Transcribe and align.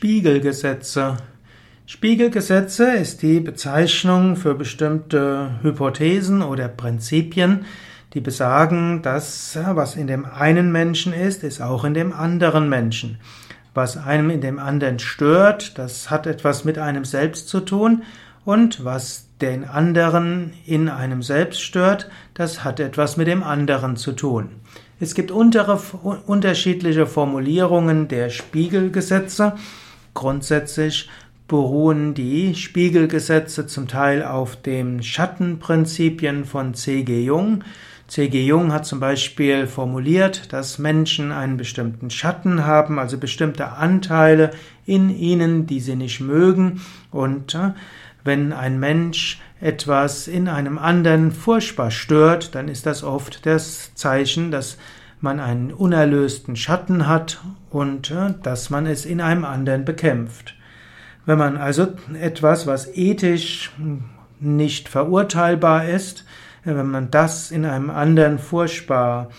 Spiegelgesetze. 0.00 1.18
Spiegelgesetze 1.84 2.90
ist 2.92 3.20
die 3.20 3.38
Bezeichnung 3.38 4.34
für 4.34 4.54
bestimmte 4.54 5.50
Hypothesen 5.60 6.40
oder 6.40 6.68
Prinzipien, 6.68 7.66
die 8.14 8.22
besagen, 8.22 9.02
dass 9.02 9.58
was 9.62 9.96
in 9.96 10.06
dem 10.06 10.24
einen 10.24 10.72
Menschen 10.72 11.12
ist, 11.12 11.44
ist 11.44 11.60
auch 11.60 11.84
in 11.84 11.92
dem 11.92 12.14
anderen 12.14 12.70
Menschen. 12.70 13.18
Was 13.74 13.98
einem 13.98 14.30
in 14.30 14.40
dem 14.40 14.58
anderen 14.58 15.00
stört, 15.00 15.76
das 15.76 16.10
hat 16.10 16.26
etwas 16.26 16.64
mit 16.64 16.78
einem 16.78 17.04
selbst 17.04 17.50
zu 17.50 17.60
tun 17.60 18.02
und 18.46 18.82
was 18.86 19.26
den 19.42 19.64
anderen 19.64 20.54
in 20.64 20.88
einem 20.88 21.22
selbst 21.22 21.60
stört, 21.60 22.10
das 22.32 22.64
hat 22.64 22.80
etwas 22.80 23.18
mit 23.18 23.26
dem 23.26 23.42
anderen 23.42 23.96
zu 23.96 24.12
tun. 24.12 24.48
Es 24.98 25.14
gibt 25.14 25.30
untere, 25.30 25.78
unterschiedliche 26.26 27.06
Formulierungen 27.06 28.08
der 28.08 28.30
Spiegelgesetze. 28.30 29.54
Grundsätzlich 30.14 31.08
beruhen 31.48 32.14
die 32.14 32.54
Spiegelgesetze 32.54 33.66
zum 33.66 33.88
Teil 33.88 34.22
auf 34.22 34.54
den 34.56 35.02
Schattenprinzipien 35.02 36.44
von 36.44 36.74
C.G. 36.74 37.24
Jung. 37.24 37.64
C.G. 38.06 38.44
Jung 38.44 38.72
hat 38.72 38.86
zum 38.86 39.00
Beispiel 39.00 39.66
formuliert, 39.66 40.52
dass 40.52 40.78
Menschen 40.78 41.32
einen 41.32 41.56
bestimmten 41.56 42.10
Schatten 42.10 42.66
haben, 42.66 42.98
also 42.98 43.18
bestimmte 43.18 43.72
Anteile 43.72 44.50
in 44.86 45.10
ihnen, 45.10 45.66
die 45.66 45.80
sie 45.80 45.96
nicht 45.96 46.20
mögen. 46.20 46.80
Und 47.10 47.54
äh, 47.54 47.70
wenn 48.24 48.52
ein 48.52 48.78
Mensch 48.78 49.40
etwas 49.60 50.28
in 50.28 50.48
einem 50.48 50.78
anderen 50.78 51.32
furchtbar 51.32 51.90
stört, 51.90 52.54
dann 52.54 52.68
ist 52.68 52.86
das 52.86 53.02
oft 53.02 53.44
das 53.46 53.94
Zeichen, 53.94 54.50
dass 54.50 54.78
man 55.22 55.40
einen 55.40 55.72
unerlösten 55.72 56.56
Schatten 56.56 57.06
hat 57.06 57.40
und 57.70 58.10
äh, 58.10 58.34
dass 58.42 58.70
man 58.70 58.86
es 58.86 59.04
in 59.04 59.20
einem 59.20 59.44
anderen 59.44 59.84
bekämpft. 59.84 60.54
Wenn 61.26 61.38
man 61.38 61.56
also 61.56 61.88
etwas, 62.18 62.66
was 62.66 62.88
ethisch 62.96 63.72
nicht 64.40 64.88
verurteilbar 64.88 65.86
ist, 65.86 66.24
äh, 66.64 66.74
wenn 66.74 66.90
man 66.90 67.10
das 67.10 67.50
in 67.50 67.64
einem 67.64 67.90
anderen 67.90 68.38
furchtbar 68.38 69.30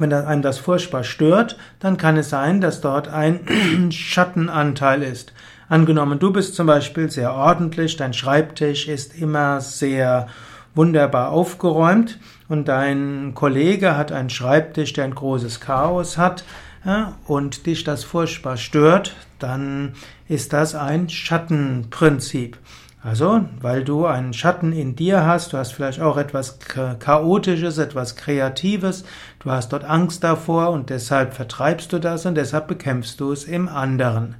wenn 0.00 0.12
einem 0.12 0.42
das 0.42 0.58
furchtbar 0.58 1.04
stört, 1.04 1.56
dann 1.78 1.96
kann 1.96 2.16
es 2.16 2.30
sein, 2.30 2.60
dass 2.60 2.80
dort 2.80 3.06
ein 3.06 3.90
Schattenanteil 3.92 5.04
ist. 5.04 5.32
Angenommen, 5.68 6.18
du 6.18 6.32
bist 6.32 6.54
zum 6.56 6.66
Beispiel 6.66 7.10
sehr 7.10 7.32
ordentlich, 7.32 7.96
dein 7.96 8.12
Schreibtisch 8.12 8.88
ist 8.88 9.16
immer 9.16 9.60
sehr 9.60 10.26
wunderbar 10.74 11.30
aufgeräumt 11.30 12.18
und 12.48 12.68
dein 12.68 13.32
Kollege 13.34 13.96
hat 13.96 14.12
einen 14.12 14.30
Schreibtisch, 14.30 14.92
der 14.92 15.04
ein 15.04 15.14
großes 15.14 15.60
Chaos 15.60 16.18
hat 16.18 16.44
ja, 16.84 17.14
und 17.26 17.66
dich 17.66 17.84
das 17.84 18.04
furchtbar 18.04 18.56
stört, 18.56 19.14
dann 19.38 19.94
ist 20.28 20.52
das 20.52 20.74
ein 20.74 21.08
Schattenprinzip. 21.08 22.58
Also, 23.02 23.44
weil 23.60 23.84
du 23.84 24.06
einen 24.06 24.32
Schatten 24.32 24.72
in 24.72 24.96
dir 24.96 25.26
hast, 25.26 25.52
du 25.52 25.58
hast 25.58 25.72
vielleicht 25.72 26.00
auch 26.00 26.16
etwas 26.16 26.58
Chaotisches, 26.98 27.76
etwas 27.76 28.16
Kreatives, 28.16 29.04
du 29.40 29.50
hast 29.50 29.74
dort 29.74 29.84
Angst 29.84 30.24
davor 30.24 30.70
und 30.70 30.88
deshalb 30.88 31.34
vertreibst 31.34 31.92
du 31.92 31.98
das 31.98 32.24
und 32.24 32.34
deshalb 32.34 32.66
bekämpfst 32.66 33.20
du 33.20 33.30
es 33.30 33.44
im 33.44 33.68
anderen. 33.68 34.36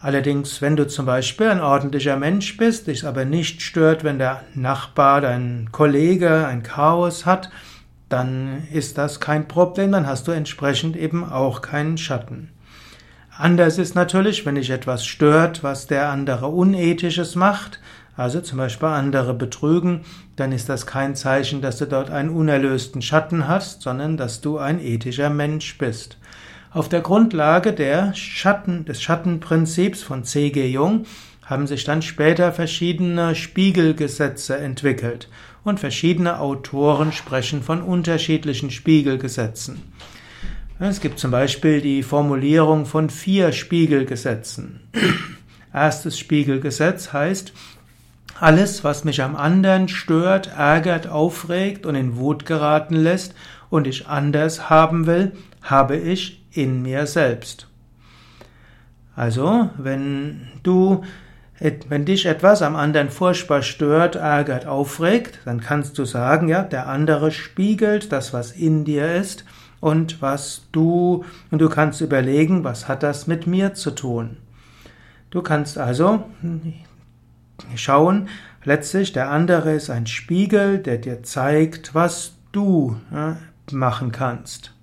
Allerdings, 0.00 0.62
wenn 0.62 0.76
du 0.76 0.86
zum 0.86 1.06
Beispiel 1.06 1.48
ein 1.48 1.60
ordentlicher 1.60 2.16
Mensch 2.16 2.56
bist, 2.56 2.86
dich 2.86 3.04
aber 3.04 3.24
nicht 3.24 3.62
stört, 3.62 4.04
wenn 4.04 4.18
der 4.18 4.44
Nachbar, 4.54 5.20
dein 5.20 5.70
Kollege 5.72 6.46
ein 6.46 6.62
Chaos 6.62 7.26
hat, 7.26 7.50
dann 8.08 8.68
ist 8.72 8.96
das 8.96 9.18
kein 9.18 9.48
Problem, 9.48 9.90
dann 9.92 10.06
hast 10.06 10.28
du 10.28 10.32
entsprechend 10.32 10.96
eben 10.96 11.24
auch 11.28 11.62
keinen 11.62 11.98
Schatten. 11.98 12.50
Anders 13.36 13.78
ist 13.78 13.96
natürlich, 13.96 14.46
wenn 14.46 14.54
dich 14.54 14.70
etwas 14.70 15.04
stört, 15.04 15.62
was 15.62 15.88
der 15.88 16.08
andere 16.10 16.46
Unethisches 16.46 17.34
macht, 17.34 17.80
also 18.16 18.40
zum 18.40 18.58
Beispiel 18.58 18.88
andere 18.88 19.34
betrügen, 19.34 20.00
dann 20.36 20.50
ist 20.52 20.68
das 20.68 20.86
kein 20.86 21.14
Zeichen, 21.14 21.60
dass 21.60 21.78
du 21.78 21.86
dort 21.86 22.10
einen 22.10 22.30
unerlösten 22.30 23.02
Schatten 23.02 23.46
hast, 23.46 23.82
sondern 23.82 24.16
dass 24.16 24.40
du 24.40 24.58
ein 24.58 24.80
ethischer 24.80 25.30
Mensch 25.30 25.78
bist. 25.78 26.18
Auf 26.70 26.90
der 26.90 27.00
Grundlage 27.00 27.72
der 27.72 28.14
Schatten, 28.14 28.84
des 28.84 29.00
Schattenprinzips 29.00 30.02
von 30.02 30.24
C.G. 30.24 30.68
Jung 30.68 31.06
haben 31.46 31.66
sich 31.66 31.84
dann 31.84 32.02
später 32.02 32.52
verschiedene 32.52 33.34
Spiegelgesetze 33.34 34.58
entwickelt 34.58 35.30
und 35.64 35.80
verschiedene 35.80 36.40
Autoren 36.40 37.12
sprechen 37.12 37.62
von 37.62 37.80
unterschiedlichen 37.80 38.70
Spiegelgesetzen. 38.70 39.82
Es 40.78 41.00
gibt 41.00 41.18
zum 41.18 41.30
Beispiel 41.30 41.80
die 41.80 42.02
Formulierung 42.02 42.84
von 42.84 43.08
vier 43.08 43.52
Spiegelgesetzen. 43.52 44.80
Erstes 45.72 46.18
Spiegelgesetz 46.18 47.14
heißt, 47.14 47.54
alles, 48.38 48.84
was 48.84 49.04
mich 49.04 49.22
am 49.22 49.34
anderen 49.34 49.88
stört, 49.88 50.48
ärgert, 50.56 51.08
aufregt 51.08 51.86
und 51.86 51.94
in 51.94 52.16
Wut 52.16 52.44
geraten 52.44 52.94
lässt 52.94 53.34
und 53.70 53.86
ich 53.86 54.06
anders 54.06 54.70
haben 54.70 55.06
will, 55.06 55.32
habe 55.62 55.96
ich 55.96 56.37
in 56.50 56.82
mir 56.82 57.06
selbst. 57.06 57.68
Also, 59.14 59.70
wenn 59.76 60.48
du, 60.62 61.02
wenn 61.88 62.04
dich 62.04 62.26
etwas 62.26 62.62
am 62.62 62.76
anderen 62.76 63.10
furchtbar 63.10 63.62
stört, 63.62 64.14
ärgert, 64.14 64.66
aufregt, 64.66 65.40
dann 65.44 65.60
kannst 65.60 65.98
du 65.98 66.04
sagen, 66.04 66.48
ja, 66.48 66.62
der 66.62 66.86
andere 66.86 67.32
spiegelt 67.32 68.12
das, 68.12 68.32
was 68.32 68.52
in 68.52 68.84
dir 68.84 69.16
ist 69.16 69.44
und 69.80 70.22
was 70.22 70.68
du, 70.72 71.24
und 71.50 71.60
du 71.60 71.68
kannst 71.68 72.00
überlegen, 72.00 72.62
was 72.62 72.86
hat 72.86 73.02
das 73.02 73.26
mit 73.26 73.46
mir 73.46 73.74
zu 73.74 73.90
tun. 73.90 74.36
Du 75.30 75.42
kannst 75.42 75.78
also 75.78 76.24
schauen, 77.74 78.28
letztlich 78.64 79.12
der 79.12 79.30
andere 79.30 79.72
ist 79.72 79.90
ein 79.90 80.06
Spiegel, 80.06 80.78
der 80.78 80.98
dir 80.98 81.22
zeigt, 81.24 81.94
was 81.94 82.34
du 82.52 82.96
machen 83.72 84.12
kannst. 84.12 84.74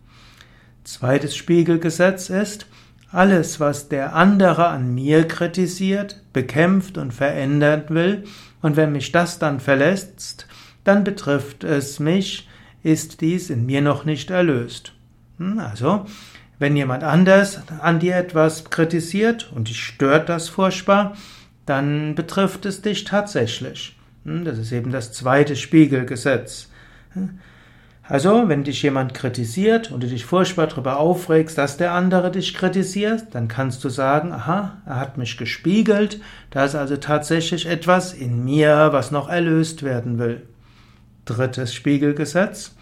Zweites 0.86 1.36
Spiegelgesetz 1.36 2.30
ist, 2.30 2.68
alles, 3.12 3.60
was 3.60 3.90
der 3.90 4.16
andere 4.16 4.68
an 4.68 4.94
mir 4.94 5.28
kritisiert, 5.28 6.22
bekämpft 6.32 6.98
und 6.98 7.12
verändern 7.12 7.84
will, 7.90 8.24
und 8.62 8.76
wenn 8.78 8.92
mich 8.92 9.12
das 9.12 9.40
dann 9.40 9.60
verlässt, 9.60 10.48
dann 10.84 11.04
betrifft 11.04 11.64
es 11.64 12.00
mich, 12.00 12.48
ist 12.84 13.22
dies 13.22 13.50
in 13.50 13.66
mir 13.66 13.82
noch 13.82 14.06
nicht 14.06 14.30
erlöst. 14.30 14.94
Hm, 15.40 15.60
also, 15.60 16.06
wenn 16.60 16.78
jemand 16.78 17.04
anders 17.04 17.62
an 17.80 18.00
dir 18.00 18.16
etwas 18.16 18.70
kritisiert 18.70 19.52
und 19.54 19.70
dich 19.70 19.84
stört 19.84 20.30
das 20.30 20.50
furchtbar, 20.50 21.16
dann 21.66 22.14
betrifft 22.14 22.66
es 22.66 22.82
dich 22.82 23.06
tatsächlich. 23.06 23.98
Hm, 24.24 24.46
das 24.46 24.60
ist 24.60 24.72
eben 24.72 24.92
das 24.92 25.14
zweite 25.14 25.56
Spiegelgesetz. 25.56 26.70
Also, 28.08 28.48
wenn 28.48 28.64
dich 28.64 28.84
jemand 28.84 29.16
kritisiert 29.16 29.92
und 29.92 30.04
du 30.04 30.08
dich 30.08 30.26
furchtbar 30.26 30.68
darüber 30.68 31.00
aufregst, 31.00 31.58
dass 31.58 31.78
der 31.78 31.94
andere 31.94 32.30
dich 32.30 32.54
kritisiert, 32.54 33.24
dann 33.32 33.48
kannst 33.48 33.84
du 33.84 33.90
sagen, 33.90 34.32
aha, 34.32 34.78
er 34.86 35.00
hat 35.00 35.18
mich 35.18 35.38
gespiegelt, 35.38 36.22
da 36.52 36.66
ist 36.66 36.76
also 36.76 36.98
tatsächlich 36.98 37.66
etwas 37.66 38.14
in 38.14 38.46
mir, 38.46 38.90
was 38.92 39.10
noch 39.10 39.28
erlöst 39.28 39.82
werden 39.82 40.20
will. 40.20 40.44
Drittes 41.26 41.74
Spiegelgesetz. 41.74 42.76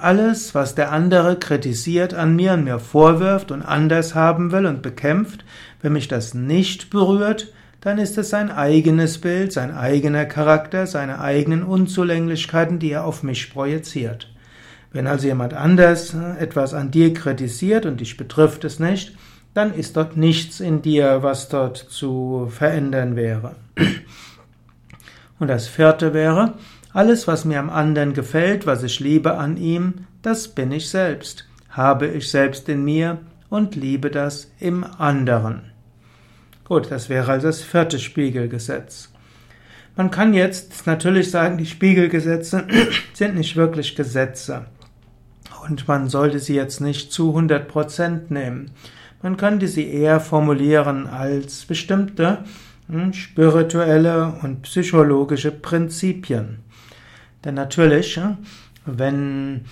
Alles, 0.00 0.52
was 0.52 0.74
der 0.74 0.90
andere 0.90 1.38
kritisiert 1.38 2.12
an 2.14 2.34
mir 2.34 2.54
und 2.54 2.64
mir 2.64 2.80
vorwirft 2.80 3.52
und 3.52 3.62
anders 3.62 4.16
haben 4.16 4.50
will 4.50 4.66
und 4.66 4.82
bekämpft, 4.82 5.44
wenn 5.80 5.92
mich 5.92 6.08
das 6.08 6.34
nicht 6.34 6.90
berührt, 6.90 7.52
dann 7.80 7.98
ist 7.98 8.18
es 8.18 8.30
sein 8.30 8.50
eigenes 8.50 9.18
Bild, 9.18 9.52
sein 9.52 9.72
eigener 9.72 10.24
Charakter, 10.24 10.88
seine 10.88 11.20
eigenen 11.20 11.62
Unzulänglichkeiten, 11.62 12.80
die 12.80 12.90
er 12.90 13.04
auf 13.04 13.22
mich 13.22 13.52
projiziert. 13.52 14.26
Wenn 14.92 15.06
also 15.06 15.26
jemand 15.26 15.54
anders 15.54 16.14
etwas 16.38 16.74
an 16.74 16.90
dir 16.90 17.14
kritisiert 17.14 17.86
und 17.86 18.00
dich 18.00 18.16
betrifft 18.16 18.64
es 18.64 18.80
nicht, 18.80 19.14
dann 19.54 19.74
ist 19.74 19.96
dort 19.96 20.16
nichts 20.16 20.60
in 20.60 20.82
dir, 20.82 21.22
was 21.22 21.48
dort 21.48 21.76
zu 21.76 22.48
verändern 22.50 23.16
wäre. 23.16 23.56
Und 25.38 25.48
das 25.48 25.66
vierte 25.66 26.12
wäre, 26.12 26.54
alles, 26.92 27.26
was 27.26 27.44
mir 27.44 27.58
am 27.58 27.70
anderen 27.70 28.14
gefällt, 28.14 28.66
was 28.66 28.82
ich 28.82 29.00
liebe 29.00 29.38
an 29.38 29.56
ihm, 29.56 30.06
das 30.22 30.48
bin 30.48 30.70
ich 30.70 30.90
selbst, 30.90 31.48
habe 31.70 32.06
ich 32.06 32.30
selbst 32.30 32.68
in 32.68 32.84
mir 32.84 33.18
und 33.48 33.74
liebe 33.74 34.10
das 34.10 34.52
im 34.60 34.84
anderen. 34.84 35.72
Gut, 36.64 36.90
das 36.90 37.08
wäre 37.08 37.32
also 37.32 37.46
das 37.46 37.62
vierte 37.62 37.98
Spiegelgesetz. 37.98 39.10
Man 39.96 40.10
kann 40.10 40.34
jetzt 40.34 40.86
natürlich 40.86 41.30
sagen, 41.30 41.58
die 41.58 41.66
Spiegelgesetze 41.66 42.66
sind 43.14 43.34
nicht 43.34 43.56
wirklich 43.56 43.96
Gesetze 43.96 44.66
und 45.68 45.86
man 45.88 46.08
sollte 46.08 46.38
sie 46.38 46.54
jetzt 46.54 46.80
nicht 46.80 47.12
zu 47.12 47.36
100% 47.36 48.32
nehmen. 48.32 48.70
Man 49.22 49.36
könnte 49.36 49.68
sie 49.68 49.86
eher 49.86 50.20
formulieren 50.20 51.06
als 51.06 51.64
bestimmte 51.66 52.38
hm, 52.88 53.12
spirituelle 53.12 54.34
und 54.42 54.62
psychologische 54.62 55.52
Prinzipien. 55.52 56.60
Denn 57.44 57.54
natürlich, 57.54 58.20
wenn 58.86 59.64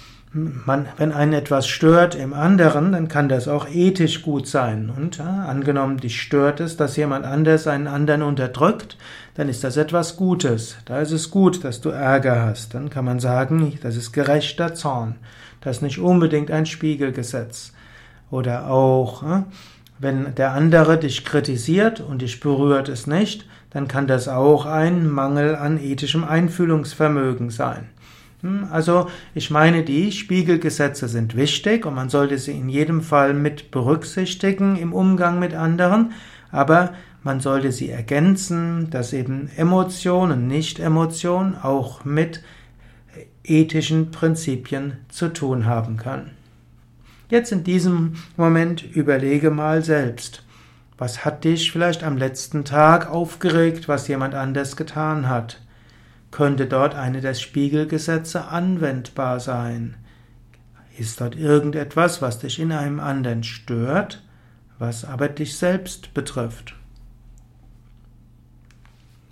man, 0.65 0.87
wenn 0.97 1.13
einen 1.13 1.33
etwas 1.33 1.67
stört 1.67 2.15
im 2.15 2.33
anderen, 2.33 2.93
dann 2.93 3.09
kann 3.09 3.29
das 3.29 3.49
auch 3.49 3.69
ethisch 3.69 4.23
gut 4.23 4.47
sein. 4.47 4.91
Und 4.95 5.19
ja, 5.19 5.45
angenommen, 5.47 5.99
dich 5.99 6.21
stört 6.21 6.61
es, 6.61 6.77
dass 6.77 6.97
jemand 6.97 7.25
anders 7.25 7.67
einen 7.67 7.87
anderen 7.87 8.23
unterdrückt, 8.23 8.97
dann 9.35 9.49
ist 9.49 9.65
das 9.65 9.77
etwas 9.77 10.17
Gutes. 10.17 10.77
Da 10.85 11.01
ist 11.01 11.13
es 11.13 11.31
gut, 11.31 11.65
dass 11.65 11.81
du 11.81 11.91
Ärger 11.91 12.43
hast. 12.43 12.75
Dann 12.75 12.91
kann 12.91 13.05
man 13.05 13.21
sagen, 13.21 13.79
das 13.83 13.97
ist 13.97 14.13
gerechter 14.13 14.75
Zorn. 14.75 15.17
Das 15.61 15.77
ist 15.77 15.83
nicht 15.83 15.99
unbedingt 15.99 16.51
ein 16.51 16.67
Spiegelgesetz. 16.67 17.73
Oder 18.31 18.71
auch, 18.71 19.23
wenn 19.99 20.35
der 20.35 20.53
andere 20.53 20.99
dich 20.99 21.25
kritisiert 21.25 22.01
und 22.01 22.23
dich 22.23 22.41
berührt 22.41 22.89
es 22.89 23.07
nicht, 23.07 23.47
dann 23.71 23.89
kann 23.89 24.07
das 24.07 24.29
auch 24.29 24.67
ein 24.67 25.09
Mangel 25.09 25.55
an 25.55 25.79
ethischem 25.79 26.25
Einfühlungsvermögen 26.25 27.51
sein. 27.51 27.89
Hm, 28.43 28.69
also 28.71 29.09
ich 29.35 29.51
meine, 29.51 29.83
die 29.83 30.13
Spiegelgesetze 30.13 31.09
sind 31.09 31.37
wichtig 31.37 31.87
und 31.87 31.95
man 31.95 32.09
sollte 32.09 32.39
sie 32.39 32.53
in 32.53 32.69
jedem 32.69 33.03
Fall 33.03 33.35
mit 33.35 33.71
berücksichtigen 33.71 34.77
im 34.77 34.93
Umgang 34.93 35.39
mit 35.39 35.55
anderen, 35.55 36.13
aber 36.51 36.95
man 37.23 37.41
sollte 37.41 37.73
sie 37.73 37.91
ergänzen, 37.91 38.91
dass 38.91 39.13
eben 39.13 39.51
Emotion 39.57 40.31
und 40.31 40.47
Nicht-Emotion 40.47 41.57
auch 41.61 42.05
mit 42.05 42.43
ethischen 43.45 44.11
Prinzipien 44.11 44.99
zu 45.09 45.29
tun 45.29 45.67
haben 45.67 45.97
kann. 45.97 46.31
Jetzt 47.31 47.53
in 47.53 47.65
diesem 47.65 48.15
Moment 48.37 48.83
überlege 48.83 49.51
mal 49.51 49.83
selbst, 49.83 50.45
was 50.97 51.25
hat 51.25 51.45
dich 51.45 51.71
vielleicht 51.71 52.03
am 52.03 52.17
letzten 52.17 52.65
Tag 52.65 53.11
aufgeregt, 53.11 53.89
was 53.89 54.09
jemand 54.09 54.35
anders 54.35 54.77
getan 54.77 55.29
hat? 55.29 55.61
Könnte 56.31 56.67
dort 56.67 56.95
eine 56.95 57.21
der 57.21 57.35
Spiegelgesetze 57.35 58.49
anwendbar 58.49 59.41
sein? 59.41 59.97
Ist 60.99 61.21
dort 61.21 61.37
irgendetwas, 61.37 62.21
was 62.21 62.41
dich 62.41 62.59
in 62.59 62.73
einem 62.73 63.01
anderen 63.01 63.45
stört, 63.45 64.25
was 64.79 65.05
aber 65.05 65.29
dich 65.29 65.57
selbst 65.57 66.13
betrifft? 66.15 66.78